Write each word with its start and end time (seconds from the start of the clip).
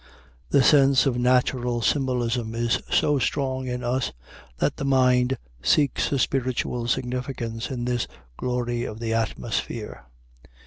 The 0.49 0.63
sense 0.63 1.05
of 1.05 1.15
natural 1.19 1.83
symbolism 1.83 2.55
is 2.55 2.81
so 2.89 3.19
strong 3.19 3.67
in 3.67 3.83
us, 3.83 4.11
that 4.57 4.77
the 4.77 4.83
mind 4.83 5.37
seeks 5.61 6.11
a 6.11 6.17
spiritual 6.17 6.87
significance 6.87 7.69
in 7.69 7.85
this 7.85 8.07
glory 8.35 8.83
of 8.83 8.97
the 8.99 9.13
atmosphere. 9.13 10.07